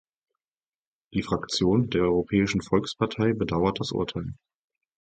Die 1.13 1.21
Fraktion 1.21 1.91
der 1.91 2.01
Europäischen 2.01 2.63
Volkspartei 2.63 3.33
bedauert 3.33 3.79
das 3.79 3.91
Urteil. 3.91 4.33